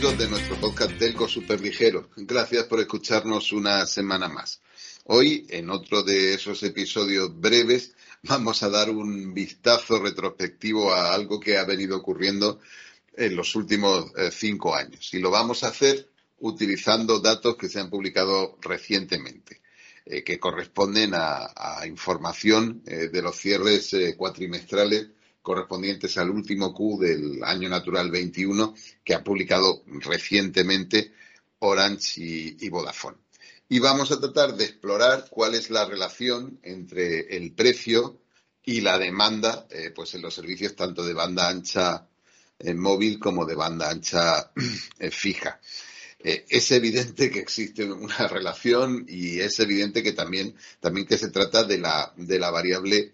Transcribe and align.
amigos 0.00 0.18
de 0.18 0.28
nuestro 0.28 0.56
podcast 0.56 0.96
Telco 0.96 1.28
Superligero. 1.28 2.08
Gracias 2.16 2.64
por 2.64 2.80
escucharnos 2.80 3.52
una 3.52 3.84
semana 3.84 4.28
más. 4.28 4.62
Hoy, 5.04 5.46
en 5.50 5.68
otro 5.68 6.02
de 6.02 6.32
esos 6.32 6.62
episodios 6.62 7.38
breves, 7.38 7.94
vamos 8.22 8.62
a 8.62 8.70
dar 8.70 8.88
un 8.88 9.34
vistazo 9.34 9.98
retrospectivo 9.98 10.94
a 10.94 11.12
algo 11.12 11.38
que 11.38 11.58
ha 11.58 11.64
venido 11.64 11.98
ocurriendo 11.98 12.60
en 13.14 13.36
los 13.36 13.54
últimos 13.54 14.10
eh, 14.16 14.30
cinco 14.32 14.74
años. 14.74 15.12
Y 15.12 15.18
lo 15.18 15.30
vamos 15.30 15.64
a 15.64 15.68
hacer 15.68 16.08
utilizando 16.38 17.20
datos 17.20 17.56
que 17.56 17.68
se 17.68 17.78
han 17.78 17.90
publicado 17.90 18.56
recientemente, 18.62 19.60
eh, 20.06 20.24
que 20.24 20.40
corresponden 20.40 21.10
a, 21.12 21.86
información 21.86 22.82
eh, 22.86 23.10
de 23.12 23.20
los 23.20 23.36
cierres 23.36 23.94
cuatrimestrales 24.16 25.08
correspondientes 25.42 26.16
al 26.18 26.30
último 26.30 26.72
Q 26.74 26.98
del 27.00 27.42
año 27.44 27.68
natural 27.68 28.10
21 28.10 28.74
que 29.04 29.14
ha 29.14 29.24
publicado 29.24 29.82
recientemente 29.86 31.12
Orange 31.60 32.20
y, 32.58 32.68
Vodafone. 32.68 33.18
Y 33.68 33.78
vamos 33.78 34.10
a 34.10 34.20
tratar 34.20 34.54
de 34.54 34.64
explorar 34.64 35.26
cuál 35.30 35.54
es 35.54 35.70
la 35.70 35.84
relación 35.84 36.58
entre 36.62 37.36
el 37.36 37.52
precio 37.52 38.20
y 38.64 38.80
la 38.80 38.98
demanda 38.98 39.66
eh, 39.70 39.90
pues 39.94 40.14
en 40.14 40.22
los 40.22 40.34
servicios 40.34 40.76
tanto 40.76 41.04
de 41.04 41.14
banda 41.14 41.48
ancha 41.48 42.06
eh, 42.58 42.74
móvil 42.74 43.18
como 43.18 43.46
de 43.46 43.54
banda 43.54 43.90
ancha 43.90 44.52
eh, 44.98 45.10
fija. 45.10 45.60
es 46.18 46.70
evidente 46.72 47.30
que 47.30 47.38
existe 47.38 47.84
una 47.90 48.28
relación 48.28 49.06
y 49.08 49.40
es 49.40 49.58
evidente 49.60 50.02
que 50.02 50.12
también, 50.12 50.54
también 50.80 51.06
que 51.06 51.16
se 51.16 51.30
trata 51.30 51.64
de 51.64 51.78
la, 51.78 52.12
de 52.16 52.38
la 52.38 52.50
variable 52.50 53.12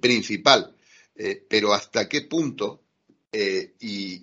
principal 0.00 0.76
eh, 1.20 1.44
pero 1.50 1.74
hasta 1.74 2.08
qué 2.08 2.22
punto 2.22 2.84
eh, 3.32 3.74
y, 3.80 4.22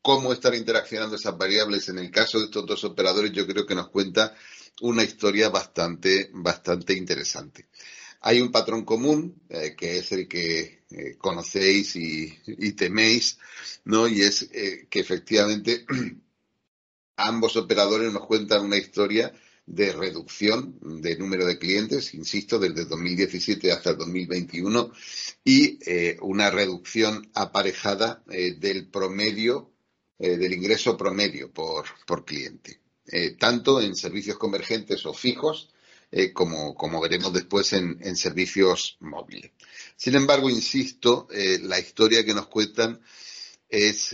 cómo 0.00 0.32
están 0.32 0.54
interaccionando 0.54 1.14
esas 1.14 1.36
variables 1.36 1.88
en 1.88 1.98
el 1.98 2.10
caso 2.10 2.38
de 2.38 2.46
estos 2.46 2.66
dos 2.66 2.82
operadores, 2.84 3.30
yo 3.32 3.46
creo 3.46 3.66
que 3.66 3.74
nos 3.74 3.88
cuenta 3.88 4.34
una 4.80 5.04
historia 5.04 5.48
bastante, 5.48 6.28
bastante 6.32 6.92
interesante. 6.94 7.68
Hay 8.20 8.40
un 8.40 8.50
patrón 8.50 8.84
común, 8.84 9.42
eh, 9.48 9.74
que 9.76 9.98
es 9.98 10.10
el 10.10 10.26
que 10.26 10.82
conocéis 11.18 11.94
y, 11.96 12.36
y, 12.46 12.72
teméis, 12.72 13.38
¿no? 13.84 14.08
Y 14.08 14.22
es 14.22 14.48
que 14.48 15.00
efectivamente 15.00 15.84
ambos 17.16 17.56
operadores 17.56 18.12
nos 18.12 18.26
cuentan 18.26 18.64
una 18.64 18.78
historia 18.78 19.32
de 19.66 19.92
reducción 19.92 20.78
de 20.80 21.16
número 21.16 21.46
de 21.46 21.58
clientes, 21.58 22.14
insisto, 22.14 22.58
desde 22.58 22.84
2017 22.84 23.70
hasta 23.72 23.90
el 23.90 23.98
2021, 23.98 24.92
y 25.44 25.78
eh, 25.86 26.16
una 26.20 26.50
reducción 26.50 27.30
aparejada 27.34 28.22
eh, 28.30 28.56
del 28.58 28.88
promedio, 28.88 29.70
eh, 30.18 30.36
del 30.36 30.52
ingreso 30.52 30.96
promedio 30.96 31.52
por, 31.52 31.86
por 32.06 32.24
cliente, 32.24 32.80
tanto 33.38 33.80
en 33.80 33.94
servicios 33.96 34.38
convergentes 34.38 35.04
o 35.06 35.12
fijos, 35.12 35.68
como, 36.34 36.74
como, 36.74 37.00
veremos 37.00 37.32
después 37.32 37.72
en, 37.72 37.98
en, 38.00 38.16
servicios 38.16 38.96
móviles. 39.00 39.50
Sin 39.96 40.14
embargo, 40.14 40.48
insisto, 40.50 41.26
la 41.62 41.80
historia 41.80 42.24
que 42.24 42.34
nos 42.34 42.46
cuentan 42.48 43.00
es 43.68 44.12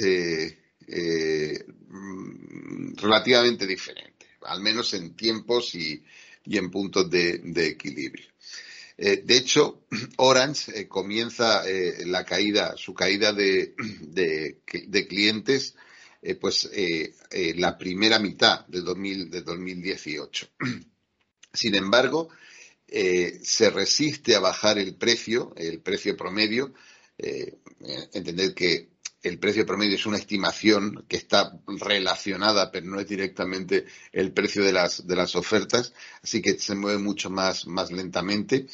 mm, 1.88 2.94
relativamente 2.96 3.66
diferente 3.66 4.17
al 4.42 4.60
menos 4.60 4.94
en 4.94 5.14
tiempos 5.14 5.74
y, 5.74 6.02
en 6.44 6.70
puntos 6.70 7.10
de, 7.10 7.40
equilibrio. 7.56 8.26
Eh, 8.96 9.22
de 9.24 9.36
hecho, 9.36 9.84
Orange 10.16 10.80
eh, 10.80 10.88
comienza 10.88 11.68
eh, 11.68 12.04
la 12.06 12.24
caída, 12.24 12.76
su 12.76 12.94
caída 12.94 13.32
de, 13.32 13.74
clientes, 15.08 15.74
pues 16.40 16.68
la 17.56 17.78
primera 17.78 18.18
mitad 18.18 18.66
de, 18.66 18.80
2018. 18.80 20.48
Sin 21.52 21.74
embargo, 21.76 22.28
se 22.86 23.70
resiste 23.70 24.34
a 24.34 24.40
bajar 24.40 24.78
el 24.78 24.96
precio, 24.96 25.52
el 25.56 25.80
precio 25.80 26.16
promedio. 26.16 26.74
entender 28.12 28.52
que 28.54 28.97
el 29.22 29.38
precio 29.38 29.66
promedio 29.66 29.96
es 29.96 30.06
una 30.06 30.18
estimación 30.18 31.04
que 31.08 31.16
está 31.16 31.58
relacionada, 31.66 32.70
pero 32.70 32.86
no 32.86 33.00
es 33.00 33.08
directamente 33.08 33.86
el 34.12 34.32
precio 34.32 34.62
de 34.62 34.72
las, 34.72 35.06
de 35.06 35.16
las 35.16 35.34
ofertas, 35.34 35.92
así 36.22 36.40
que 36.40 36.58
se 36.58 36.74
mueve 36.74 36.98
mucho 36.98 37.30
más, 37.30 37.66
más 37.66 37.90
lentamente. 37.90 38.66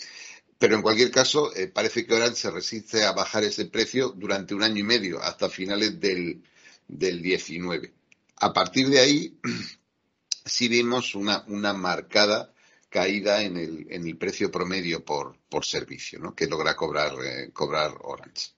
Pero 0.58 0.76
en 0.76 0.82
cualquier 0.82 1.10
caso, 1.10 1.54
eh, 1.54 1.68
parece 1.68 2.06
que 2.06 2.14
Orange 2.14 2.36
se 2.36 2.50
resiste 2.50 3.04
a 3.04 3.12
bajar 3.12 3.44
ese 3.44 3.66
precio 3.66 4.10
durante 4.10 4.54
un 4.54 4.62
año 4.62 4.80
y 4.80 4.84
medio, 4.84 5.20
hasta 5.22 5.48
finales 5.48 5.98
del, 6.00 6.42
del 6.86 7.22
19. 7.22 7.92
A 8.36 8.52
partir 8.52 8.88
de 8.88 9.00
ahí, 9.00 9.38
sí 10.44 10.68
vimos 10.68 11.14
una, 11.14 11.44
una 11.48 11.72
marcada 11.72 12.52
caída 12.88 13.42
en 13.42 13.56
el, 13.56 13.86
en 13.90 14.06
el 14.06 14.16
precio 14.16 14.50
promedio 14.50 15.04
por, 15.04 15.36
por 15.48 15.64
servicio, 15.64 16.18
¿no? 16.20 16.34
que 16.34 16.46
logra 16.46 16.76
cobrar, 16.76 17.12
eh, 17.24 17.50
cobrar 17.52 17.92
Orange. 18.02 18.50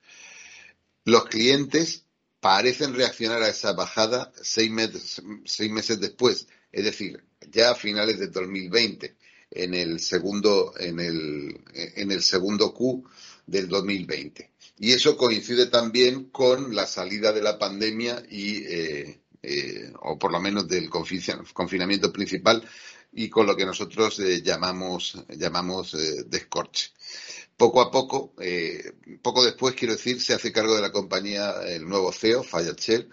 Los 1.06 1.26
clientes 1.26 2.04
parecen 2.40 2.92
reaccionar 2.92 3.40
a 3.40 3.48
esa 3.48 3.74
bajada 3.74 4.32
seis 4.42 4.72
meses, 4.72 6.00
después, 6.00 6.48
es 6.72 6.84
decir, 6.84 7.22
ya 7.48 7.70
a 7.70 7.74
finales 7.76 8.18
de 8.18 8.26
2020, 8.26 9.16
en 9.52 9.74
el 9.74 10.00
segundo, 10.00 10.74
en 10.76 10.98
el, 10.98 11.60
en 11.74 12.10
el 12.10 12.22
segundo 12.24 12.74
Q 12.74 13.08
del 13.46 13.68
2020. 13.68 14.50
Y 14.78 14.90
eso 14.90 15.16
coincide 15.16 15.66
también 15.66 16.24
con 16.30 16.74
la 16.74 16.88
salida 16.88 17.32
de 17.32 17.42
la 17.42 17.56
pandemia 17.56 18.24
y, 18.28 18.64
eh, 18.64 19.20
eh, 19.44 19.92
o 20.00 20.18
por 20.18 20.32
lo 20.32 20.40
menos 20.40 20.66
del 20.66 20.90
confinamiento 20.90 22.12
principal 22.12 22.68
y 23.12 23.28
con 23.28 23.46
lo 23.46 23.56
que 23.56 23.66
nosotros 23.66 24.18
eh, 24.20 24.42
llamamos, 24.42 25.24
llamamos 25.28 25.96
descorche 26.28 26.90
poco 27.56 27.80
a 27.80 27.90
poco, 27.90 28.34
eh, 28.40 28.92
poco 29.22 29.44
después, 29.44 29.74
quiero 29.74 29.94
decir, 29.94 30.20
se 30.20 30.34
hace 30.34 30.52
cargo 30.52 30.74
de 30.76 30.82
la 30.82 30.92
compañía 30.92 31.62
el 31.66 31.88
nuevo 31.88 32.12
CEO, 32.12 32.42
Fayachel, 32.42 33.08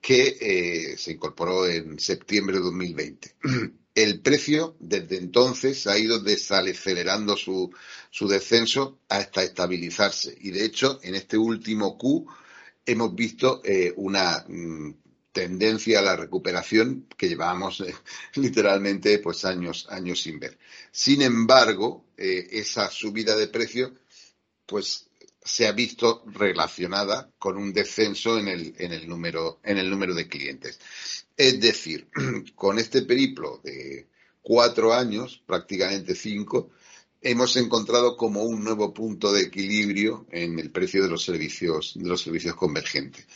que 0.00 0.36
eh, 0.40 0.96
se 0.96 1.12
incorporó 1.12 1.66
en 1.66 1.98
septiembre 1.98 2.56
de 2.56 2.62
2020. 2.62 3.36
El 3.92 4.20
precio 4.20 4.76
desde 4.78 5.18
entonces 5.18 5.86
ha 5.88 5.98
ido 5.98 6.20
desacelerando 6.20 7.36
su, 7.36 7.72
su 8.10 8.28
descenso 8.28 9.00
hasta 9.08 9.42
estabilizarse. 9.42 10.36
Y 10.40 10.52
de 10.52 10.64
hecho, 10.64 11.00
en 11.02 11.16
este 11.16 11.36
último 11.36 11.98
Q 11.98 12.26
hemos 12.86 13.14
visto 13.14 13.60
eh, 13.64 13.92
una 13.96 14.44
mm, 14.48 14.94
tendencia 15.32 16.00
a 16.00 16.02
la 16.02 16.16
recuperación 16.16 17.06
que 17.16 17.28
llevábamos 17.28 17.80
eh, 17.80 17.94
literalmente 18.34 19.18
pues 19.18 19.44
años, 19.44 19.86
años 19.90 20.20
sin 20.22 20.38
ver. 20.40 20.58
Sin 20.90 21.22
embargo, 21.22 22.06
eh, 22.16 22.48
esa 22.50 22.90
subida 22.90 23.36
de 23.36 23.48
precio 23.48 23.94
pues 24.66 25.10
se 25.42 25.66
ha 25.66 25.72
visto 25.72 26.22
relacionada 26.26 27.30
con 27.38 27.56
un 27.56 27.72
descenso 27.72 28.38
en 28.38 28.48
el, 28.48 28.74
en 28.78 28.92
el, 28.92 29.08
número, 29.08 29.60
en 29.64 29.78
el 29.78 29.88
número 29.88 30.14
de 30.14 30.28
clientes. 30.28 30.78
Es 31.36 31.60
decir, 31.60 32.08
con 32.54 32.78
este 32.78 33.02
periplo 33.02 33.60
de 33.64 34.08
cuatro 34.42 34.92
años, 34.92 35.42
prácticamente 35.46 36.14
cinco, 36.14 36.70
hemos 37.22 37.56
encontrado 37.56 38.16
como 38.16 38.42
un 38.42 38.64
nuevo 38.64 38.94
punto 38.94 39.32
de 39.32 39.42
equilibrio 39.42 40.26
en 40.30 40.58
el 40.58 40.70
precio 40.70 41.02
de 41.02 41.10
los 41.10 41.24
servicios, 41.24 41.92
de 41.94 42.08
los 42.08 42.22
servicios 42.22 42.54
convergentes. 42.54 43.26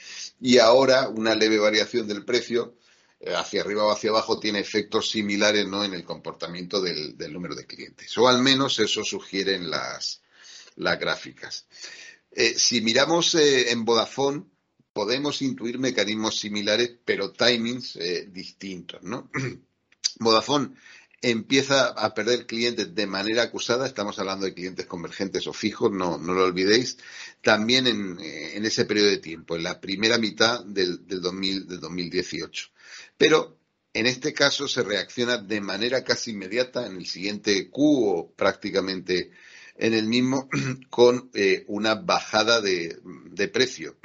Y 0.41 0.59
ahora 0.59 1.09
una 1.09 1.35
leve 1.35 1.59
variación 1.59 2.07
del 2.09 2.25
precio 2.25 2.77
eh, 3.21 3.35
hacia 3.35 3.61
arriba 3.61 3.85
o 3.85 3.93
hacia 3.93 4.11
abajo 4.11 4.39
tiene 4.39 4.61
efectos 4.61 5.11
similares 5.11 5.67
¿no? 5.67 5.85
en 5.85 5.95
el 5.95 6.05
comportamiento 6.05 6.81
del, 6.81 7.17
número 7.33 7.55
de 7.55 7.67
clientes. 7.67 8.17
O 8.19 8.29
al 8.29 8.41
menos 8.43 8.79
eso 8.79 9.05
sugieren 9.05 9.71
las, 9.71 10.23
las 10.77 10.99
gráficas. 10.99 11.67
Eh, 12.31 12.55
si 12.57 12.81
miramos 12.81 13.35
eh, 13.35 13.71
en 13.71 13.85
Vodafone, 13.85 14.45
podemos 14.93 15.43
intuir 15.43 15.79
mecanismos 15.79 16.39
similares, 16.39 16.97
pero 17.05 17.33
timings 17.33 17.99
distintos. 18.29 19.03
¿no? 19.03 19.31
Vodafone 20.21 20.75
empieza 21.23 21.89
a 21.89 22.15
perder 22.15 22.47
clientes 22.47 22.95
de 22.95 23.07
manera 23.07 23.45
acusada, 23.45 23.87
estamos 23.87 24.19
hablando 24.19 24.47
de 24.47 24.55
clientes 24.55 24.87
convergentes 24.87 25.47
o 25.47 25.53
fijos, 25.53 25.91
no, 25.91 26.19
lo 26.19 26.45
olvidéis, 26.45 26.99
también 27.41 27.87
en, 27.87 28.65
ese 28.65 28.85
periodo 28.85 29.09
de 29.09 29.19
tiempo, 29.19 29.57
en 29.57 29.63
la 29.63 29.81
primera 29.81 30.19
mitad 30.19 30.65
del, 30.65 31.07
del, 31.07 31.21
2000, 31.21 31.67
del 31.67 31.81
2018. 31.81 32.69
Pero 33.17 33.59
en 33.93 34.07
este 34.07 34.33
caso 34.33 34.67
se 34.67 34.83
reacciona 34.83 35.39
de 35.39 35.61
manera 35.61 36.03
casi 36.03 36.33
inmediata 36.33 36.87
en 36.87 36.97
el 36.97 37.07
siguiente 37.07 37.71
Q 37.71 38.09
o 38.09 38.33
prácticamente 38.35 39.31
en 39.77 39.95
el 39.95 40.07
mismo 40.07 40.49
con 40.91 41.31
eh, 41.35 41.65
una 41.69 41.95
bajada 41.95 42.61
de, 42.61 42.99
precio 43.53 43.97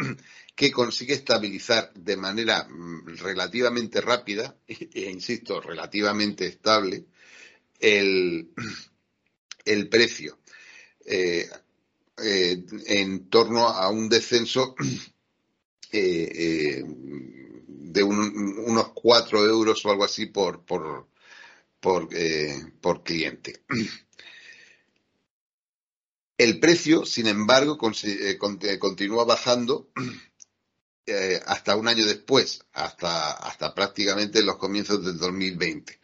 que 0.59 0.73
consigue 0.73 1.13
estabilizar 1.13 1.93
de 1.93 2.17
manera 2.17 2.67
mm, 2.67 3.15
relativamente 3.19 4.01
rápida 4.01 4.57
e, 4.67 5.09
insisto, 5.09 5.61
relativamente 5.61 6.47
estable 6.47 7.05
el, 7.79 8.49
el 9.63 9.87
precio 9.87 10.39
eh, 11.05 11.49
eh, 12.21 12.65
en 12.87 13.29
torno 13.29 13.69
a 13.69 13.89
un 13.89 14.09
descenso 14.09 14.75
de 15.91 16.83
unos 18.03 18.89
4 18.89 19.45
euros 19.47 19.85
o 19.85 19.91
algo 19.91 20.03
así 20.03 20.25
por, 20.25 20.65
por, 20.65 21.07
por, 21.79 22.09
eh, 22.11 22.73
cliente. 23.05 23.63
El 26.37 26.61
precio, 26.61 27.05
sin 27.05 27.27
embargo, 27.27 27.77
eh, 28.03 28.37
eh, 28.61 28.79
continúa 28.79 29.25
bajando 29.25 29.89
hasta 31.45 31.75
un 31.75 31.87
año 31.87 32.05
después, 32.05 32.63
hasta, 32.73 33.31
hasta 33.31 33.73
prácticamente 33.73 34.43
los 34.43 34.57
comienzos 34.57 35.05
del 35.05 35.17
2020. 35.17 35.99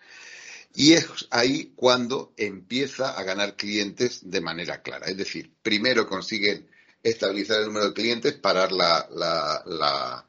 Y 0.75 0.93
es 0.93 1.07
ahí 1.31 1.73
cuando 1.75 2.33
empieza 2.37 3.17
a 3.17 3.23
ganar 3.23 3.55
clientes 3.55 4.29
de 4.29 4.41
manera 4.41 4.81
clara. 4.81 5.07
Es 5.07 5.17
decir, 5.17 5.53
primero 5.61 6.07
consiguen 6.07 6.69
estabilizar 7.01 7.61
el 7.61 7.67
número 7.67 7.87
de 7.87 7.93
clientes, 7.93 8.33
parar 8.33 8.71
la, 8.71 9.07
la 9.09 10.25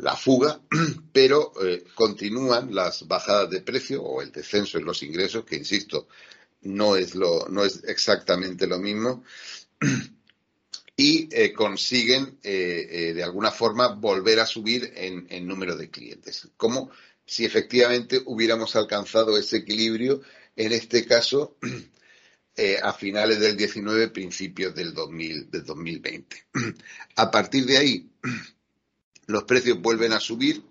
la 0.00 0.16
fuga, 0.16 0.60
pero 1.12 1.52
eh, 1.62 1.84
continúan 1.94 2.74
las 2.74 3.06
bajadas 3.06 3.50
de 3.50 3.60
precio 3.60 4.02
o 4.02 4.22
el 4.22 4.32
descenso 4.32 4.78
en 4.78 4.84
los 4.84 5.02
ingresos, 5.02 5.44
que 5.44 5.56
insisto, 5.56 6.08
no 6.62 6.96
es, 6.96 7.14
lo, 7.14 7.48
no 7.48 7.64
es 7.64 7.82
exactamente 7.84 8.66
lo 8.66 8.78
mismo, 8.78 9.24
y 11.00 11.30
eh, 11.32 11.54
consiguen 11.54 12.38
eh, 12.42 13.12
de 13.14 13.22
alguna 13.24 13.50
forma 13.50 13.88
volver 13.88 14.38
a 14.38 14.44
subir 14.44 14.92
en, 14.94 15.46
número 15.46 15.74
de 15.74 15.88
clientes, 15.88 16.48
como 16.58 16.90
si 17.24 17.46
efectivamente 17.46 18.20
hubiéramos 18.26 18.76
alcanzado 18.76 19.38
ese 19.38 19.56
equilibrio, 19.56 20.20
en 20.56 20.72
este 20.72 21.06
caso, 21.06 21.56
a 22.82 22.92
finales 22.92 23.40
del 23.40 23.56
19, 23.56 24.08
principios 24.08 24.74
del, 24.74 24.92
2000, 24.92 25.50
del 25.50 25.64
2020. 25.64 26.46
A 27.16 27.30
partir 27.30 27.64
de 27.64 27.78
ahí, 27.78 28.10
los 29.26 29.44
precios 29.44 29.80
vuelven 29.80 30.12
a 30.12 30.20
subir 30.20 30.62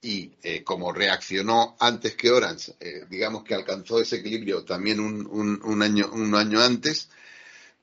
y 0.00 0.32
eh, 0.42 0.62
como 0.62 0.92
reaccionó 0.92 1.76
antes 1.80 2.14
que 2.14 2.30
Orange, 2.30 2.76
eh, 2.80 3.04
digamos 3.10 3.42
que 3.42 3.54
alcanzó 3.54 4.00
ese 4.00 4.16
equilibrio 4.16 4.64
también 4.64 5.00
un, 5.00 5.82
año, 5.82 6.10
un 6.12 6.34
año 6.34 6.60
antes, 6.60 7.10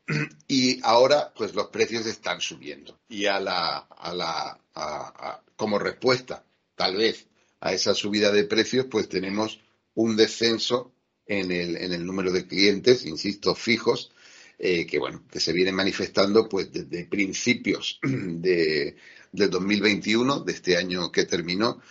y 0.48 0.80
ahora 0.84 1.34
pues 1.36 1.54
los 1.56 1.68
precios 1.68 2.06
están 2.06 2.42
subiendo. 2.42 3.00
Y 3.10 3.26
a 3.26 3.40
la, 3.40 3.78
a 3.78 4.14
la, 4.14 5.42
como 5.56 5.80
respuesta, 5.80 6.46
tal 6.76 6.98
vez, 6.98 7.28
a 7.60 7.74
esa 7.74 7.94
subida 7.94 8.32
de 8.32 8.44
precios, 8.44 8.86
pues 8.90 9.10
tenemos 9.10 9.60
un 9.96 10.16
descenso 10.16 10.94
en 11.26 11.52
el, 11.52 11.78
en 11.78 11.94
el 11.94 12.06
número 12.06 12.32
de 12.32 12.46
clientes, 12.46 13.06
insisto, 13.06 13.56
fijos, 13.56 14.12
eh, 14.60 14.86
que 14.86 15.00
bueno, 15.00 15.24
que 15.30 15.40
se 15.40 15.54
vienen 15.54 15.76
manifestando 15.76 16.48
pues 16.48 16.72
desde 16.72 17.06
principios 17.06 18.00
de, 18.04 18.96
del 19.32 19.50
2021, 19.50 20.42
de 20.42 20.54
este 20.54 20.78
año 20.78 21.12
que 21.12 21.26
terminó, 21.26 21.82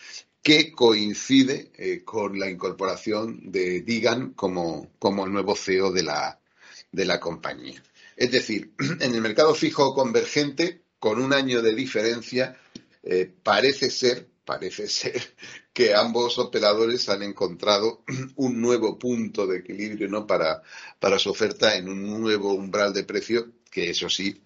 que 0.43 0.73
coincide 0.73 1.71
eh, 1.77 2.03
con 2.05 2.39
la 2.39 2.51
incorporación 2.51 3.51
de 3.51 3.81
Digan 3.81 4.35
como, 4.35 4.91
como 4.99 5.27
nuevo 5.27 5.57
CEO 5.57 5.91
de 5.91 6.03
la, 6.03 6.39
de 6.93 7.05
la 7.07 7.19
compañía. 7.19 7.83
Es 8.17 8.31
decir, 8.31 8.75
en 9.01 9.15
el 9.15 9.21
mercado 9.21 9.55
fijo 9.55 9.95
convergente, 9.95 10.83
con 10.99 11.21
un 11.21 11.33
año 11.33 11.61
de 11.61 11.75
diferencia, 11.75 12.59
eh, 13.03 13.31
parece 13.43 13.91
ser, 13.91 14.29
parece 14.45 14.89
ser 14.89 15.23
que 15.73 15.95
ambos 15.95 16.39
operadores 16.39 17.09
han 17.09 17.23
encontrado 17.23 18.05
un 18.37 18.61
nuevo 18.61 18.99
punto 18.99 19.47
de 19.47 19.59
equilibrio 19.59 20.09
¿no? 20.09 20.27
para, 20.27 20.63
para 20.99 21.19
su 21.19 21.31
oferta 21.31 21.77
en 21.77 21.89
un 21.89 22.21
nuevo 22.21 22.55
umbral 22.55 22.93
de 22.93 23.05
precio 23.05 23.53
que, 23.71 23.91
eso 23.91 24.09
sí, 24.09 24.41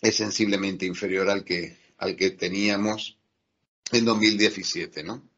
es 0.00 0.16
sensiblemente 0.16 0.86
inferior 0.86 1.30
al 1.30 1.44
que, 1.44 1.76
al 1.98 2.16
que 2.16 2.30
teníamos 2.30 3.18
en 3.92 4.04
2017, 4.04 5.04
¿no? 5.04 5.28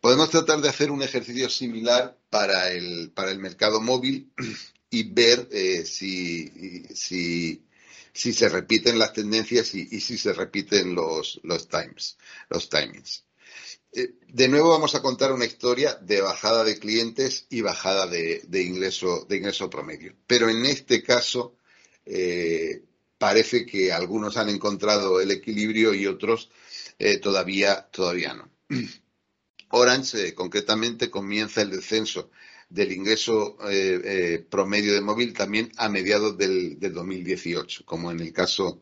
Podemos 0.00 0.30
tratar 0.30 0.60
de 0.60 0.68
hacer 0.68 0.90
un 0.90 1.02
ejercicio 1.02 1.48
similar 1.48 2.18
para 2.30 2.70
el, 2.72 3.12
para 3.12 3.30
el 3.30 3.38
mercado 3.38 3.80
móvil 3.80 4.32
y 4.92 5.04
ver 5.04 5.48
eh, 5.50 5.86
si, 5.86 6.84
si, 6.94 7.64
si, 8.12 8.32
se 8.34 8.48
repiten 8.50 8.98
las 8.98 9.14
tendencias 9.14 9.74
y, 9.74 10.00
si 10.00 10.18
se 10.18 10.34
repiten 10.34 10.94
los, 10.94 11.40
los 11.44 11.66
times, 11.66 12.18
los 12.50 12.68
timings. 12.68 13.24
Eh, 13.90 14.16
de 14.28 14.48
nuevo 14.48 14.68
vamos 14.68 14.94
a 14.94 15.00
contar 15.00 15.32
una 15.32 15.46
historia 15.46 15.94
de 15.94 16.20
bajada 16.20 16.62
de 16.62 16.78
clientes 16.78 17.46
y 17.48 17.62
bajada 17.62 18.06
de, 18.06 18.42
ingreso, 18.52 19.24
de 19.26 19.38
ingreso 19.38 19.70
promedio. 19.70 20.14
Pero 20.26 20.50
en 20.50 20.66
este 20.66 21.02
caso, 21.02 21.56
eh, 22.04 22.84
parece 23.16 23.64
que 23.64 23.94
algunos 23.94 24.36
han 24.36 24.50
encontrado 24.50 25.22
el 25.22 25.30
equilibrio 25.30 25.94
y 25.94 26.06
otros 26.06 26.50
todavía, 27.22 27.88
todavía 27.90 28.34
no. 28.34 28.50
Orange, 29.70 30.34
concretamente, 30.34 31.10
comienza 31.10 31.62
el 31.62 31.70
descenso 31.70 32.30
del 32.72 32.92
ingreso 32.92 33.58
eh, 33.68 34.44
promedio 34.48 34.94
de 34.94 35.02
móvil 35.02 35.34
también 35.34 35.70
a 35.76 35.88
mediados 35.90 36.38
del, 36.38 36.78
2018, 36.80 37.84
como 37.84 38.10
en 38.10 38.20
el 38.20 38.32
caso, 38.32 38.80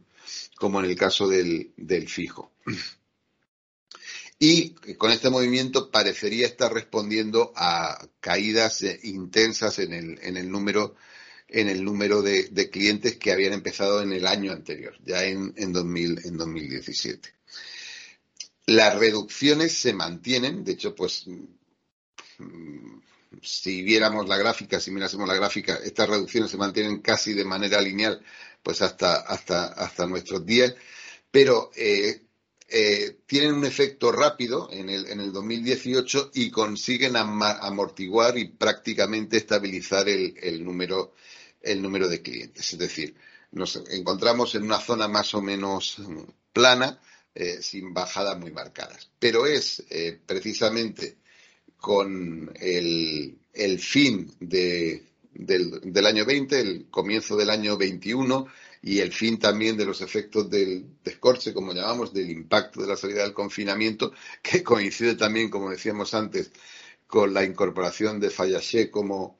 como 0.56 0.78
en 0.80 0.90
el 0.90 0.96
caso 0.96 1.26
del, 1.26 1.72
fijo. 2.06 2.52
Y 4.38 4.70
con 4.94 5.10
este 5.10 5.28
movimiento 5.28 5.90
parecería 5.90 6.46
estar 6.46 6.72
respondiendo 6.72 7.52
a 7.56 8.08
caídas 8.20 8.82
intensas 9.02 9.80
en 9.80 9.92
el, 9.92 10.18
en 10.22 10.36
el 10.36 10.50
número 10.50 10.94
en 11.52 11.68
el 11.68 11.84
número 11.84 12.22
de, 12.22 12.70
clientes 12.70 13.16
que 13.16 13.32
habían 13.32 13.52
empezado 13.52 14.02
en 14.02 14.12
el 14.12 14.24
año 14.24 14.52
anterior, 14.52 14.96
ya 15.04 15.24
en, 15.24 15.52
en, 15.56 15.72
2000, 15.72 16.20
en 16.24 16.36
2017. 16.36 17.28
Las 18.66 18.96
reducciones 18.96 19.72
se 19.72 19.92
mantienen, 19.92 20.62
de 20.62 20.72
hecho, 20.72 20.94
pues 20.94 21.24
mm, 22.38 23.00
si 23.42 23.82
viéramos 23.82 24.28
la 24.28 24.36
gráfica, 24.36 24.80
si 24.80 24.90
mirásemos 24.90 25.28
la 25.28 25.34
gráfica, 25.34 25.78
estas 25.84 26.08
reducciones 26.08 26.50
se 26.50 26.56
mantienen 26.56 27.00
casi 27.00 27.32
de 27.32 27.44
manera 27.44 27.80
lineal, 27.80 28.22
pues 28.62 28.82
hasta, 28.82 30.06
nuestros 30.06 30.44
días, 30.44 30.74
pero 31.30 31.70
eh, 31.76 32.22
eh, 32.68 33.18
tienen 33.26 33.54
un 33.54 33.64
efecto 33.64 34.12
rápido 34.12 34.68
en 34.70 34.90
el, 34.90 35.06
en 35.06 35.20
el 35.20 35.32
2018 35.32 36.32
y 36.34 36.50
consiguen 36.50 37.16
amortiguar 37.16 38.36
y 38.36 38.48
prácticamente 38.48 39.36
estabilizar 39.38 40.08
el, 40.08 40.64
número 40.64 41.14
el 41.62 41.82
número 41.82 42.08
de 42.08 42.22
clientes. 42.22 42.72
Es 42.72 42.78
decir, 42.78 43.14
nos 43.52 43.76
encontramos 43.90 44.54
en 44.54 44.64
una 44.64 44.80
zona 44.80 45.08
más 45.08 45.34
o 45.34 45.42
menos 45.42 45.96
plana, 46.52 47.00
eh, 47.34 47.62
sin 47.62 47.92
bajadas 47.94 48.38
muy 48.38 48.50
marcadas. 48.50 49.10
Pero 49.18 49.46
es 49.46 49.84
precisamente 50.26 51.19
con 51.80 52.52
el, 52.60 53.38
fin 53.78 54.32
de, 54.40 55.02
del, 55.32 56.06
año 56.06 56.24
20, 56.24 56.60
el 56.60 56.86
comienzo 56.90 57.36
del 57.36 57.50
año 57.50 57.76
21 57.76 58.46
y 58.82 59.00
el 59.00 59.12
fin 59.12 59.38
también 59.38 59.76
de 59.76 59.86
los 59.86 60.00
efectos 60.00 60.48
del 60.50 60.86
descorche, 61.04 61.52
como 61.52 61.72
llamamos, 61.74 62.12
del 62.12 62.30
impacto 62.30 62.80
de 62.82 62.88
la 62.88 62.96
salida 62.96 63.22
del 63.22 63.34
confinamiento, 63.34 64.12
que 64.42 64.62
coincide 64.62 65.14
también, 65.14 65.50
como 65.50 65.70
decíamos 65.70 66.14
antes, 66.14 66.50
con 67.06 67.34
la 67.34 67.44
incorporación 67.44 68.20
de 68.20 68.30
Fallaché 68.30 68.90
como 68.90 69.38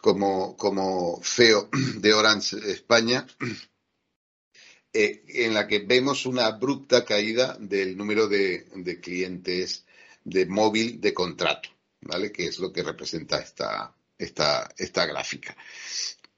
como, 0.00 0.56
como 0.56 1.20
CEO 1.22 1.68
de 2.00 2.14
Orange 2.14 2.56
España, 2.70 3.26
eh, 4.92 5.24
en 5.28 5.54
la 5.54 5.66
que 5.66 5.80
vemos 5.80 6.26
una 6.26 6.46
abrupta 6.46 7.04
caída 7.04 7.56
del 7.60 7.96
número 7.96 8.28
de, 8.28 9.00
clientes 9.02 9.86
de 10.24 10.46
móvil 10.46 11.00
de 11.00 11.14
contrato, 11.14 11.70
¿vale? 12.00 12.32
Que 12.32 12.46
es 12.46 12.58
lo 12.58 12.72
que 12.72 12.82
representa 12.82 13.38
esta, 13.38 13.94
esta, 14.16 14.68
esta 14.76 15.06
gráfica. 15.06 15.56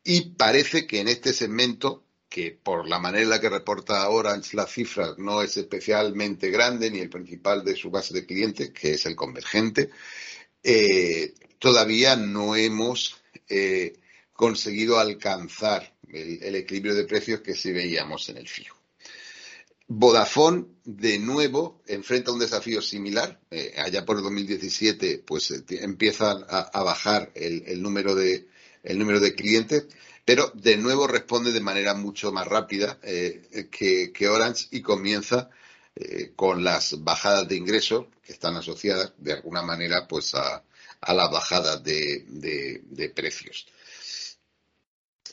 Y 0.02 0.30
parece 0.32 0.86
que 0.86 1.00
en 1.00 1.08
este 1.08 1.32
segmento, 1.32 2.04
que 2.28 2.52
por 2.52 2.88
la 2.88 2.98
manera 2.98 3.24
en 3.24 3.30
la 3.30 3.40
que 3.40 3.48
reporta 3.48 4.08
Orange 4.08 4.56
las 4.56 4.72
cifras 4.72 5.18
no 5.18 5.42
es 5.42 5.56
especialmente 5.56 6.50
grande, 6.50 6.90
ni 6.90 7.00
el 7.00 7.10
principal 7.10 7.64
de 7.64 7.76
su 7.76 7.90
base 7.90 8.14
de 8.14 8.26
clientes, 8.26 8.70
que 8.70 8.94
es 8.94 9.06
el 9.06 9.16
convergente, 9.16 9.90
eh, 10.62 11.34
todavía 11.58 12.16
no 12.16 12.56
hemos 12.56 13.20
eh, 13.48 13.98
conseguido 14.32 14.98
alcanzar 14.98 15.94
el, 16.08 16.54
equilibrio 16.54 16.94
de 16.94 17.04
precios 17.04 17.40
que 17.40 17.54
sí 17.54 17.72
veíamos 17.72 18.28
en 18.28 18.38
el 18.38 18.48
fijo. 18.48 18.79
Vodafone, 19.92 20.66
de 20.84 21.18
nuevo, 21.18 21.82
enfrenta 21.88 22.30
un 22.30 22.38
desafío 22.38 22.80
similar. 22.80 23.40
Eh, 23.50 23.74
allá 23.76 24.06
por 24.06 24.18
el 24.18 24.22
2017, 24.22 25.24
pues 25.26 25.52
empieza 25.68 26.30
a, 26.30 26.82
bajar 26.84 27.32
el, 27.34 27.82
número 27.82 28.14
de, 28.14 28.46
el 28.84 29.00
número 29.00 29.18
de 29.18 29.34
clientes, 29.34 29.86
pero 30.24 30.52
de 30.54 30.76
nuevo 30.76 31.08
responde 31.08 31.50
de 31.50 31.60
manera 31.60 31.94
mucho 31.94 32.30
más 32.30 32.46
rápida 32.46 33.00
que, 33.00 34.28
Orange 34.28 34.68
y 34.70 34.80
comienza 34.80 35.50
con 36.36 36.62
las 36.62 37.02
bajadas 37.02 37.48
de 37.48 37.56
ingresos 37.56 38.06
que 38.22 38.32
están 38.32 38.54
asociadas 38.54 39.12
de 39.18 39.32
alguna 39.32 39.62
manera 39.62 40.06
pues 40.06 40.36
a, 40.36 40.62
a 41.00 41.14
la 41.14 41.28
bajada 41.28 41.78
de, 41.78 43.12
precios. 43.14 43.66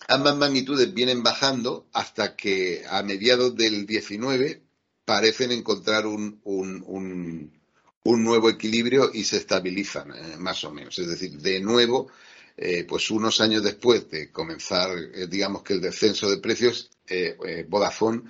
Ambas 0.09 0.37
magnitudes 0.37 0.93
vienen 0.93 1.21
bajando 1.21 1.89
hasta 1.91 2.37
que 2.37 2.85
a 2.89 3.03
mediados 3.03 3.55
del 3.57 3.85
19 3.85 4.61
parecen 5.03 5.51
encontrar 5.51 6.05
un, 6.05 6.39
un, 6.45 7.51
nuevo 8.23 8.49
equilibrio 8.49 9.11
y 9.13 9.25
se 9.25 9.35
estabilizan, 9.37 10.11
eh, 10.11 10.37
más 10.37 10.63
o 10.63 10.71
menos. 10.71 10.97
Es 10.97 11.07
decir, 11.07 11.31
de 11.37 11.59
nuevo, 11.59 12.07
eh, 12.55 12.85
pues 12.85 13.11
unos 13.11 13.41
años 13.41 13.63
después 13.63 14.09
de 14.09 14.31
comenzar, 14.31 14.97
eh, 14.97 15.27
digamos 15.27 15.61
que 15.63 15.73
el 15.73 15.81
descenso 15.81 16.29
de 16.29 16.37
precios, 16.37 16.89
Vodafone 17.67 18.23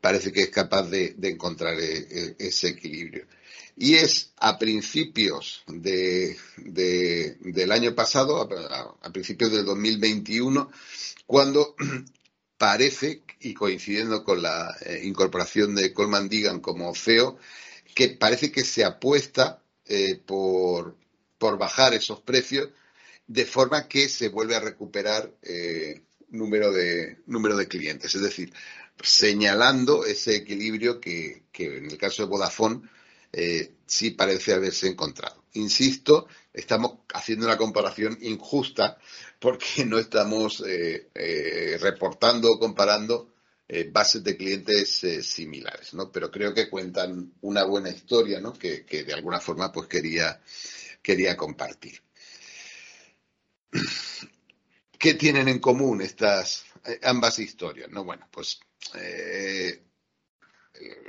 parece 0.00 0.32
que 0.32 0.42
es 0.42 0.50
capaz 0.50 0.88
de 0.88 1.14
encontrar 1.22 1.76
ese 1.78 2.68
equilibrio. 2.68 3.26
Y 3.76 3.94
es 3.96 4.32
a 4.36 4.58
principios 4.58 5.64
de, 5.66 6.36
del 6.56 7.72
año 7.72 7.94
pasado, 7.94 8.40
a, 8.40 9.12
principios 9.12 9.50
del 9.50 9.64
2021, 9.64 10.70
cuando 11.26 11.74
parece, 12.56 13.22
y 13.40 13.52
coincidiendo 13.52 14.22
con 14.22 14.42
la 14.42 14.76
eh, 14.80 15.00
incorporación 15.02 15.74
de 15.74 15.92
Coleman 15.92 16.28
Digan 16.28 16.60
como 16.60 16.94
CEO, 16.94 17.38
que 17.94 18.10
parece 18.10 18.52
que 18.52 18.64
se 18.64 18.84
apuesta 18.84 19.62
eh, 19.86 20.20
por, 20.24 20.96
por, 21.38 21.58
bajar 21.58 21.94
esos 21.94 22.20
precios 22.20 22.70
de 23.26 23.44
forma 23.44 23.88
que 23.88 24.08
se 24.08 24.28
vuelve 24.28 24.54
a 24.54 24.60
recuperar 24.60 25.32
eh, 25.42 26.02
número, 26.28 26.72
de, 26.72 27.18
número 27.26 27.56
de 27.56 27.66
clientes. 27.66 28.14
Es 28.14 28.22
decir, 28.22 28.52
señalando 29.02 30.04
ese 30.04 30.36
equilibrio 30.36 31.00
que, 31.00 31.42
que 31.50 31.78
en 31.78 31.86
el 31.86 31.98
caso 31.98 32.22
de 32.22 32.28
Vodafone 32.28 32.82
eh, 33.36 33.74
sí 33.84 34.12
parece 34.12 34.52
haberse 34.52 34.86
encontrado. 34.86 35.44
Insisto, 35.54 36.28
estamos 36.52 37.00
haciendo 37.12 37.46
una 37.46 37.56
comparación 37.56 38.16
injusta 38.22 38.96
porque 39.40 39.84
no 39.86 39.98
estamos 39.98 40.62
eh, 40.66 41.08
eh, 41.14 41.76
reportando 41.80 42.50
o 42.52 42.58
comparando 42.58 43.30
bases 43.90 44.22
de 44.22 44.36
clientes 44.36 45.00
similares, 45.22 45.94
¿no? 45.94 46.12
Pero 46.12 46.30
creo 46.30 46.54
que 46.54 46.68
cuentan 46.68 47.32
una 47.40 47.64
buena 47.64 47.88
historia, 47.88 48.38
¿no? 48.38 48.52
Que, 48.52 48.84
de 48.84 49.12
alguna 49.12 49.40
forma 49.40 49.72
pues 49.72 49.88
quería, 49.88 50.40
quería 51.02 51.36
compartir. 51.36 52.00
¿Qué 54.96 55.14
tienen 55.14 55.48
en 55.48 55.58
común 55.58 56.02
estas 56.02 56.66
ambas 57.02 57.38
historias? 57.40 57.90
No, 57.90 58.04
bueno, 58.04 58.28
pues 58.30 58.60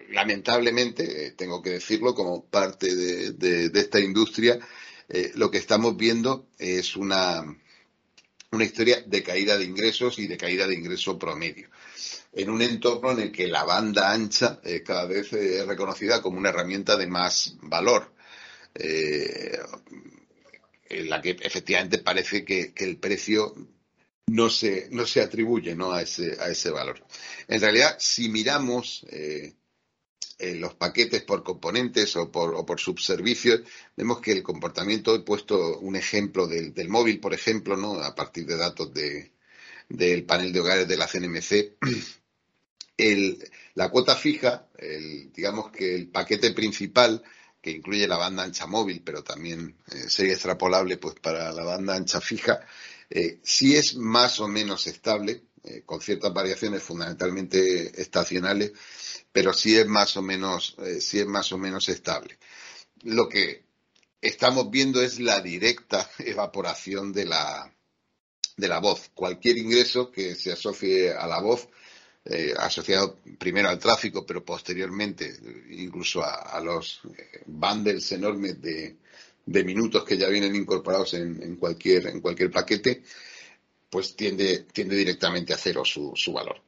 lamentablemente, 0.10 1.27
eh, 1.27 1.31
tengo 1.31 1.62
que 1.62 1.72
decirlo, 1.72 2.15
como 2.15 2.45
parte 2.45 2.95
de, 2.95 3.72
esta 3.74 4.00
industria, 4.00 4.60
eh, 5.10 5.31
lo 5.36 5.51
que 5.51 5.57
estamos 5.57 5.95
viendo 5.98 6.48
es 6.57 6.95
una, 6.95 7.43
una 8.51 8.63
historia 8.63 9.03
de 9.05 9.24
caída 9.24 9.57
de 9.57 9.65
ingresos 9.65 10.19
y 10.19 10.27
de 10.27 10.38
caída 10.38 10.67
de 10.67 10.75
ingreso 10.75 11.19
promedio. 11.19 11.69
En 12.34 12.50
un 12.50 12.62
entorno 12.62 13.12
en 13.12 13.19
el 13.19 13.31
que 13.31 13.48
la 13.48 13.63
banda 13.63 14.12
ancha 14.12 14.60
eh, 14.63 14.84
cada 14.84 15.05
vez 15.05 15.31
es 15.34 15.65
reconocida 15.65 16.22
como 16.22 16.38
una 16.38 16.50
herramienta 16.50 16.98
de 16.98 17.07
más 17.07 17.55
valor. 17.62 18.13
en 20.88 21.10
la 21.10 21.22
que 21.22 21.38
efectivamente 21.41 22.00
parece 22.00 22.43
que, 22.43 22.74
el 22.75 22.98
precio 22.98 23.53
no 24.27 24.50
se, 24.50 24.88
no 24.91 25.05
se 25.05 25.22
atribuye 25.22 25.75
¿no? 25.75 25.91
A, 25.91 26.01
ese, 26.01 26.38
a 26.39 26.48
ese 26.50 26.70
valor. 26.72 27.05
En 27.48 27.62
realidad, 27.62 27.96
si 28.00 28.29
miramos 28.29 29.05
en 30.38 30.60
los 30.60 30.74
paquetes 30.75 31.24
por 31.24 31.44
componentes 31.44 32.15
o 32.15 32.32
por, 32.32 32.55
o 32.55 32.65
por 32.65 32.79
subservicios, 32.79 33.62
vemos 33.96 34.20
que 34.20 34.32
el 34.32 34.44
comportamiento, 34.44 35.15
he 35.15 35.22
puesto 35.22 35.79
un 35.79 35.96
ejemplo 35.96 36.48
del, 36.48 36.89
móvil, 36.89 37.20
por 37.20 37.34
ejemplo, 37.34 37.77
¿no? 37.77 38.01
a 38.01 38.13
partir 38.15 38.46
de 38.46 38.58
datos 38.58 38.94
de, 38.94 39.32
del 39.89 40.25
panel 40.25 40.51
de 40.51 40.60
hogares 40.60 40.88
de 40.88 40.98
la 40.98 41.08
CNMC, 41.08 41.77
la 43.75 43.89
cuota 43.89 44.15
fija, 44.15 44.67
el, 44.77 45.32
digamos 45.32 45.72
que 45.72 45.96
el 45.96 46.10
paquete 46.10 46.51
principal, 46.51 47.24
que 47.62 47.72
incluye 47.72 48.08
la 48.08 48.17
banda 48.17 48.44
ancha 48.44 48.67
móvil, 48.67 49.01
pero 49.03 49.24
también 49.24 49.75
eh, 49.91 50.10
sería 50.10 50.34
extrapolable 50.34 50.98
pues, 50.98 51.15
para 51.15 51.51
la 51.51 51.63
banda 51.63 51.96
ancha 51.96 52.22
fija, 52.22 52.60
eh, 53.10 53.40
sí 53.44 53.76
es 53.76 53.96
más 53.96 54.40
o 54.40 54.48
menos 54.48 54.88
estable, 54.88 55.44
eh, 55.64 55.84
con 55.86 56.02
ciertas 56.02 56.34
variaciones 56.34 56.84
fundamentalmente 56.84 58.00
estacionales, 58.02 58.74
pero 59.32 59.54
sí 59.54 59.76
es 59.76 59.88
más 59.88 60.16
o 60.18 60.22
menos, 60.22 60.76
eh, 60.80 60.98
es 60.98 61.26
más 61.26 61.52
o 61.52 61.58
menos 61.58 61.90
estable. 61.90 62.38
Lo 63.04 63.28
que 63.28 63.66
estamos 64.22 64.70
viendo 64.70 65.02
es 65.02 65.20
la 65.20 65.42
directa 65.42 66.10
evaporación 66.20 67.12
de 67.14 67.26
la, 67.26 67.74
de 68.58 68.68
la 68.68 68.80
voz. 68.80 69.10
Cualquier 69.14 69.58
ingreso 69.58 70.12
que 70.12 70.36
se 70.36 70.52
asocie 70.52 71.14
a 71.14 71.28
la 71.28 71.42
voz, 71.42 71.68
eh, 72.26 72.54
asociado 72.58 73.20
primero 73.38 73.70
al 73.70 73.78
tráfico, 73.78 74.26
pero 74.26 74.44
posteriormente 74.44 75.32
incluso 75.70 76.24
a, 76.24 76.60
los 76.60 77.02
eh, 77.18 77.44
bundles 77.46 78.12
enormes 78.14 78.60
de, 78.62 78.98
de, 79.46 79.64
minutos 79.64 80.04
que 80.04 80.18
ya 80.18 80.28
vienen 80.28 80.56
incorporados 80.56 81.14
en, 81.14 81.42
en, 81.42 81.56
cualquier, 81.56 82.08
en 82.08 82.22
cualquier 82.22 82.52
paquete, 82.52 83.04
pues 83.90 84.16
tiende, 84.16 84.66
tiende 84.74 84.96
directamente 84.96 85.54
a 85.54 85.58
cero 85.58 85.84
su, 85.86 86.14
su 86.16 86.34
valor. 86.34 86.62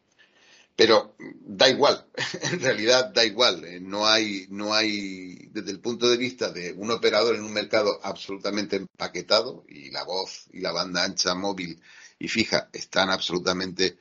Pero 0.78 1.16
da 1.20 1.68
igual, 1.68 2.06
en 2.52 2.60
realidad 2.60 3.12
da 3.12 3.26
igual. 3.26 3.66
Eh, 3.66 3.80
no 3.80 4.06
hay, 4.06 4.46
no 4.52 4.76
hay, 4.76 5.50
desde 5.52 5.72
el 5.72 5.80
punto 5.80 6.08
de 6.08 6.18
vista 6.18 6.52
de 6.52 6.72
un 6.74 6.92
operador 6.92 7.36
en 7.36 7.44
un 7.44 7.52
mercado 7.52 8.00
absolutamente 8.04 8.76
empaquetado, 8.76 9.66
y 9.68 9.90
la 9.90 10.04
voz 10.04 10.46
y 10.54 10.60
la 10.60 10.72
banda 10.72 11.04
ancha 11.04 11.34
móvil 11.34 11.82
y 12.20 12.28
fija 12.28 12.70
están 12.72 13.10
absolutamente 13.10 13.98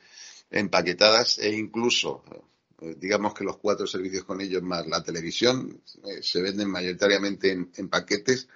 empaquetadas, 0.51 1.39
e 1.39 1.49
incluso, 1.49 2.23
eh, 2.81 2.95
digamos 2.97 3.33
que 3.33 3.43
los 3.43 3.57
cuatro 3.57 3.87
servicios 3.87 4.23
con 4.23 4.41
ellos 4.41 4.61
más 4.61 4.87
la 4.87 5.03
televisión 5.03 5.81
eh, 6.05 6.21
se 6.21 6.41
venden 6.41 6.69
mayoritariamente 6.69 7.51
en 7.51 7.89
paquetes 7.89 8.47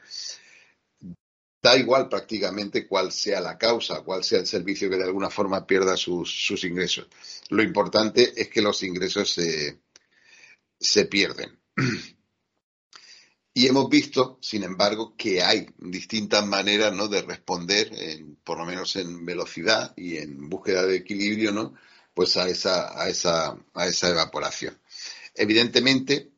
da 1.62 1.78
igual 1.78 2.10
prácticamente 2.10 2.88
cuál 2.88 3.12
sea 3.12 3.40
la 3.40 3.58
causa, 3.58 4.02
cuál 4.02 4.24
sea 4.24 4.40
el 4.40 4.48
servicio 4.48 4.90
que 4.90 4.98
de 4.98 5.04
alguna 5.04 5.30
forma 5.30 5.66
pierda 5.66 5.96
sus, 5.96 6.64
ingresos. 6.64 7.08
Lo 7.50 7.62
importante 7.62 8.34
es 8.36 8.50
que 8.50 8.62
los 8.62 8.82
ingresos 8.84 9.32
se, 9.32 11.06
pierden. 11.06 11.60
Y 13.54 13.68
hemos 13.68 13.90
visto, 13.90 14.40
sin 14.42 14.64
embargo, 14.64 15.14
que 15.18 15.44
hay 15.44 15.68
distintas 15.78 16.46
maneras 16.48 16.94
¿no? 16.94 17.08
de 17.10 17.22
responder, 17.22 17.92
por 18.44 18.58
lo 18.58 18.66
menos 18.66 18.96
en 18.96 19.26
velocidad 19.26 19.94
y 19.98 20.18
en 20.18 20.50
búsqueda 20.50 20.86
de 20.86 20.96
equilibrio, 20.96 21.52
¿no? 21.52 21.74
Pues 22.14 22.38
a 22.38 22.48
esa, 22.48 23.00
a 23.02 23.10
esa, 23.10 23.58
a 23.74 23.88
esa 23.88 24.10
evaporación. 24.10 24.78
Evidentemente, 25.36 26.32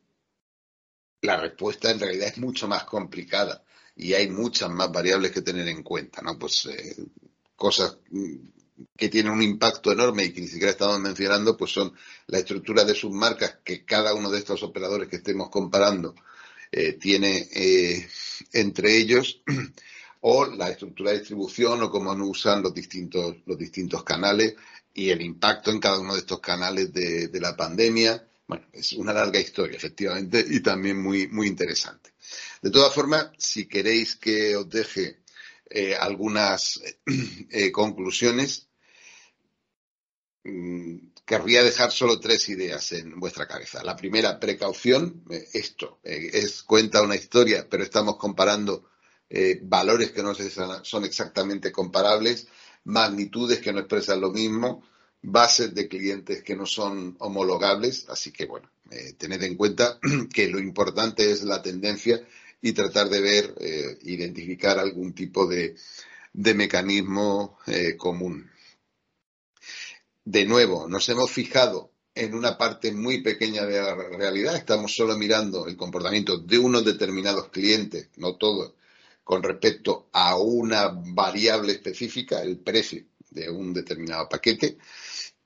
la 1.22 1.36
respuesta 1.36 1.90
en 1.90 2.00
realidad 2.00 2.28
es 2.28 2.38
mucho 2.38 2.68
más 2.68 2.84
complicada 2.84 3.64
y 3.96 4.14
hay 4.14 4.28
muchas 4.28 4.70
más 4.70 4.90
variables 4.92 5.30
que 5.32 5.42
tener 5.42 5.66
en 5.68 5.82
cuenta, 5.82 6.20
¿no? 6.22 6.38
Pues 6.38 6.66
eh, 6.66 6.96
cosas 7.56 7.98
que 8.96 9.08
tienen 9.08 9.32
un 9.32 9.42
impacto 9.42 9.92
enorme 9.92 10.24
y 10.24 10.32
que 10.32 10.40
ni 10.40 10.48
siquiera 10.48 10.72
estamos 10.72 10.98
mencionando, 11.00 11.56
pues 11.56 11.72
son 11.72 11.92
la 12.26 12.38
estructura 12.38 12.84
de 12.84 12.94
sus 12.94 13.10
marcas 13.10 13.58
que 13.64 13.84
cada 13.84 14.14
uno 14.14 14.30
de 14.30 14.38
estos 14.38 14.62
operadores 14.62 15.08
que 15.08 15.16
estemos 15.16 15.48
comparando 15.48 16.14
eh, 16.72 16.94
tiene 16.94 17.48
eh, 17.52 18.08
entre 18.52 18.96
ellos, 18.96 19.42
o 20.20 20.46
la 20.46 20.70
estructura 20.70 21.12
de 21.12 21.18
distribución 21.18 21.82
o 21.82 21.90
cómo 21.90 22.12
usan 22.26 22.62
los 22.62 22.74
distintos, 22.74 23.36
los 23.46 23.58
distintos 23.58 24.02
canales 24.02 24.56
y 24.94 25.10
el 25.10 25.20
impacto 25.20 25.72
en 25.72 25.80
cada 25.80 25.98
uno 25.98 26.14
de 26.14 26.20
estos 26.20 26.40
canales 26.40 26.92
de, 26.92 27.28
la 27.40 27.56
pandemia. 27.56 28.26
Bueno, 28.46 28.66
es 28.72 28.92
una 28.92 29.12
larga 29.12 29.40
historia, 29.40 29.76
efectivamente, 29.76 30.44
y 30.48 30.60
también 30.60 31.02
muy, 31.02 31.26
muy 31.26 31.48
interesante. 31.48 32.12
De 32.62 32.70
todas 32.70 32.94
formas, 32.94 33.30
si 33.36 33.66
queréis 33.66 34.16
que 34.16 34.54
os 34.54 34.68
deje 34.68 35.24
eh, 35.68 35.96
algunas 35.96 36.80
eh, 37.50 37.72
conclusiones, 37.72 38.68
mm, 40.44 40.96
querría 41.24 41.64
dejar 41.64 41.90
solo 41.90 42.20
tres 42.20 42.48
ideas 42.48 42.92
en 42.92 43.18
vuestra 43.18 43.48
cabeza. 43.48 43.82
La 43.82 43.96
primera, 43.96 44.38
precaución. 44.38 45.24
Eh, 45.30 45.48
esto 45.54 45.98
es, 46.04 46.62
cuenta 46.62 47.02
una 47.02 47.16
historia, 47.16 47.66
pero 47.68 47.82
estamos 47.82 48.16
comparando 48.16 48.90
valores 49.62 50.12
que 50.12 50.22
no 50.22 50.32
son 50.84 51.04
exactamente 51.04 51.72
comparables, 51.72 52.46
magnitudes 52.84 53.60
que 53.60 53.72
no 53.72 53.80
expresan 53.80 54.20
lo 54.20 54.30
mismo, 54.30 54.84
bases 55.22 55.74
de 55.74 55.88
clientes 55.88 56.42
que 56.42 56.56
no 56.56 56.66
son 56.66 57.16
homologables. 57.18 58.06
Así 58.08 58.30
que, 58.30 58.46
bueno, 58.46 58.70
tened 59.18 59.42
en 59.42 59.56
cuenta 59.56 59.98
que 60.32 60.48
lo 60.48 60.58
importante 60.58 61.30
es 61.30 61.42
la 61.42 61.62
tendencia 61.62 62.20
y 62.60 62.72
tratar 62.72 63.08
de 63.10 63.20
ver, 63.20 63.54
eh, 63.60 63.98
identificar 64.04 64.78
algún 64.78 65.12
tipo 65.12 65.46
de, 65.46 65.76
mecanismo 66.32 67.58
eh, 67.66 67.96
común. 67.96 68.50
De 70.24 70.46
nuevo, 70.46 70.88
nos 70.88 71.06
hemos 71.10 71.30
fijado 71.30 71.90
en 72.14 72.34
una 72.34 72.56
parte 72.56 72.90
muy 72.92 73.22
pequeña 73.22 73.66
de 73.66 73.80
la 73.80 73.94
realidad, 73.94 74.56
estamos 74.56 74.94
solo 74.94 75.16
mirando 75.18 75.66
el 75.66 75.76
comportamiento 75.76 76.38
de 76.38 76.58
unos 76.58 76.84
determinados 76.84 77.48
clientes, 77.50 78.08
no 78.16 78.36
todos, 78.36 78.72
con 79.24 79.42
respecto 79.42 80.08
a 80.12 80.36
una 80.36 80.88
variable 80.88 81.72
específica, 81.72 82.42
el 82.42 82.58
precio 82.58 83.04
de 83.30 83.50
un 83.50 83.72
determinado 83.72 84.28
paquete, 84.28 84.78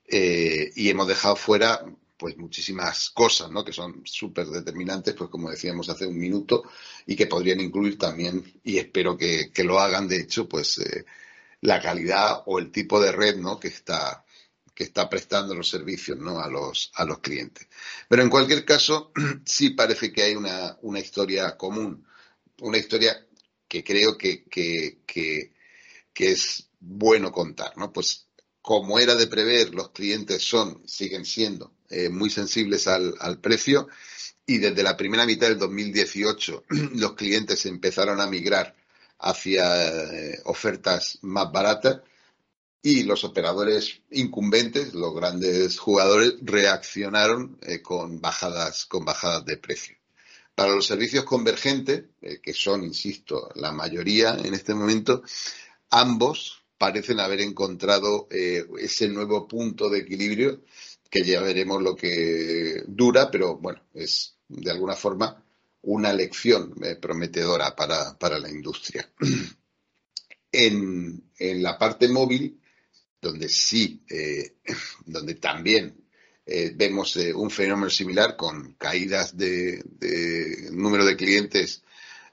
eh, 0.05 0.71
y 0.75 0.89
hemos 0.89 1.07
dejado 1.07 1.35
fuera 1.35 1.83
pues 2.17 2.37
muchísimas 2.37 3.11
cosas, 3.11 3.49
¿no? 3.49 3.63
Que 3.63 3.71
son 3.71 4.01
súper 4.03 4.47
determinantes, 4.47 5.13
pues 5.13 5.29
como 5.29 5.49
decíamos 5.49 5.87
hace 5.87 6.05
un 6.05 6.17
minuto, 6.17 6.63
y 7.05 7.15
que 7.15 7.27
podrían 7.27 7.61
incluir 7.61 7.97
también, 7.97 8.59
y 8.61 8.77
espero 8.77 9.17
que, 9.17 9.51
lo 9.63 9.79
hagan, 9.79 10.07
de 10.09 10.17
hecho, 10.17 10.47
pues 10.49 10.79
eh, 10.79 11.05
la 11.61 11.81
calidad 11.81 12.43
o 12.45 12.59
el 12.59 12.71
tipo 12.71 13.01
de 13.01 13.13
red, 13.13 13.37
¿no? 13.37 13.57
Que 13.57 13.69
está, 13.69 14.25
que 14.75 14.83
está 14.83 15.09
prestando 15.09 15.55
los 15.55 15.69
servicios, 15.69 16.17
¿no? 16.17 16.41
A 16.41 16.49
los, 16.49 16.91
a 16.95 17.05
los 17.05 17.19
clientes. 17.19 17.69
Pero 18.09 18.21
en 18.21 18.29
cualquier 18.29 18.65
caso, 18.65 19.13
sí 19.45 19.69
parece 19.69 20.11
que 20.11 20.23
hay 20.23 20.35
una, 20.35 20.77
una 20.81 20.99
historia 20.99 21.55
común, 21.55 22.05
una 22.59 22.77
historia 22.77 23.25
que 23.69 23.83
creo 23.83 24.17
que, 24.17 24.43
que, 24.45 24.97
que, 25.05 25.51
es 26.17 26.69
bueno 26.81 27.31
contar, 27.31 27.77
¿no? 27.77 27.93
Pues 27.93 28.27
como 28.61 28.99
era 28.99 29.15
de 29.15 29.27
prever, 29.27 29.73
los 29.73 29.91
clientes 29.91 30.43
son, 30.43 30.85
siguen 30.85 31.23
siendo 31.23 31.73
eh, 31.89 32.09
muy 32.09 32.29
sensibles 32.29 32.87
al, 32.87 33.39
precio 33.39 33.87
y 34.45 34.57
desde 34.57 34.83
la 34.83 34.97
primera 34.97 35.25
mitad 35.25 35.47
del 35.47 35.59
2018 35.59 36.65
los 36.95 37.13
clientes 37.13 37.65
empezaron 37.65 38.19
a 38.19 38.27
migrar 38.27 38.75
hacia 39.19 39.87
eh, 39.87 40.41
ofertas 40.45 41.19
más 41.21 41.51
baratas 41.51 42.01
y 42.81 43.03
los 43.03 43.23
operadores 43.23 44.01
incumbentes, 44.11 44.93
los 44.93 45.13
grandes 45.13 45.77
jugadores, 45.77 46.35
reaccionaron 46.41 47.59
eh, 47.61 47.81
con 47.81 48.21
bajadas 48.21 48.85
con 48.85 49.05
bajadas 49.05 49.45
de 49.45 49.57
precio. 49.57 49.98
Para 50.55 50.75
los 50.75 50.85
servicios 50.85 51.23
convergentes, 51.23 52.03
que 52.41 52.53
son, 52.53 52.83
insisto, 52.83 53.49
la 53.55 53.71
mayoría 53.71 54.35
en 54.35 54.53
este 54.53 54.73
momento, 54.73 55.23
ambos 55.89 56.63
parecen 56.77 57.19
haber 57.19 57.41
encontrado 57.41 58.27
ese 58.29 59.07
nuevo 59.07 59.47
punto 59.47 59.89
de 59.89 59.99
equilibrio 59.99 60.61
que 61.09 61.23
ya 61.23 61.41
veremos 61.41 61.81
lo 61.81 61.95
que 61.95 62.83
dura, 62.87 63.31
pero 63.31 63.57
bueno, 63.57 63.81
es 63.93 64.35
de 64.47 64.71
alguna 64.71 64.95
forma 64.95 65.43
una 65.81 66.13
lección 66.13 66.73
eh, 66.83 66.95
prometedora 66.95 67.75
para, 67.75 68.39
la 68.39 68.49
industria. 68.49 69.09
En, 70.51 71.29
la 71.37 71.77
parte 71.77 72.09
móvil, 72.09 72.59
donde 73.21 73.47
sí, 73.47 74.03
eh, 74.09 74.55
donde 75.05 75.35
también 75.35 76.08
eh, 76.51 76.73
vemos 76.75 77.15
un 77.15 77.51
fenómeno 77.51 77.89
similar 77.89 78.35
con 78.35 78.73
caídas 78.73 79.37
de, 79.37 79.83
número 80.71 81.05
de 81.05 81.15
clientes 81.15 81.83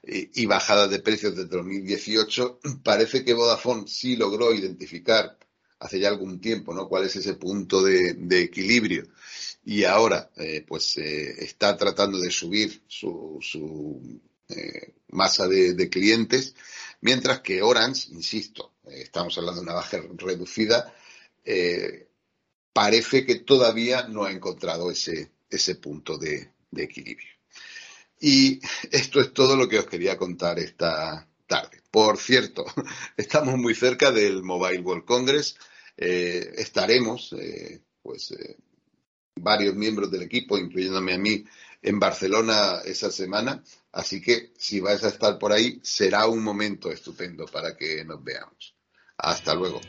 y 0.03 0.45
bajadas 0.45 0.89
de 0.89 0.99
precios 0.99 1.35
desde 1.35 1.49
2018, 1.49 2.59
parece 2.83 3.23
que 3.23 3.33
Vodafone 3.33 3.87
sí 3.87 4.15
logró 4.15 4.53
identificar 4.53 5.37
hace 5.79 5.99
ya 5.99 6.09
algún 6.09 6.39
tiempo, 6.39 6.73
¿no? 6.73 6.87
¿Cuál 6.87 7.05
es 7.05 7.15
ese 7.15 7.35
punto 7.35 7.83
de, 7.83 8.41
equilibrio? 8.41 9.07
Y 9.65 9.83
ahora, 9.83 10.31
eh, 10.37 10.63
pues, 10.67 10.97
eh, 10.97 11.43
está 11.43 11.77
tratando 11.77 12.19
de 12.19 12.31
subir 12.31 12.81
su, 12.87 13.37
su 13.41 14.21
eh, 14.49 14.93
masa 15.09 15.47
de, 15.47 15.89
clientes, 15.89 16.55
mientras 17.01 17.41
que 17.41 17.61
Orange, 17.61 18.09
insisto, 18.11 18.73
estamos 18.89 19.37
hablando 19.37 19.61
de 19.61 19.65
una 19.67 19.75
baja 19.75 20.01
reducida, 20.15 20.93
parece 22.73 23.25
que 23.25 23.35
todavía 23.35 24.07
no 24.07 24.25
ha 24.25 24.31
encontrado 24.31 24.91
ese, 24.91 25.31
ese 25.49 25.75
punto 25.75 26.17
de, 26.17 26.51
equilibrio. 26.75 27.29
Y 28.19 28.59
esto 28.91 29.19
es 29.19 29.33
todo 29.33 29.55
lo 29.55 29.67
que 29.67 29.79
os 29.79 29.87
quería 29.87 30.17
contar 30.17 30.59
esta, 30.59 31.27
tarde. 31.47 31.81
Por 31.89 32.17
cierto, 32.17 32.65
estamos 33.17 33.57
muy 33.57 33.73
cerca 33.73 34.11
del 34.11 34.43
Mobile 34.43 34.81
World 34.81 35.05
Congress. 35.05 35.57
Eh, 35.95 36.53
estaremos, 36.57 37.33
eh, 37.33 37.81
pues, 38.03 38.31
eh, 38.31 38.57
varios 39.35 39.73
miembros 39.75 40.11
del 40.11 40.23
equipo, 40.23 40.57
incluyéndome 40.57 41.13
a 41.13 41.17
mí, 41.17 41.43
en 41.81 41.99
Barcelona 41.99 42.81
esa 42.85 43.11
semana. 43.11 43.63
Así 43.91 44.21
que 44.21 44.51
si 44.57 44.79
vais 44.79 45.03
a 45.03 45.07
estar 45.07 45.39
por 45.39 45.51
ahí, 45.51 45.79
será 45.81 46.27
un 46.27 46.43
momento 46.43 46.91
estupendo 46.91 47.45
para 47.45 47.75
que 47.75 48.03
nos 48.05 48.23
veamos. 48.23 48.75
Hasta 49.17 49.55
luego. 49.55 49.81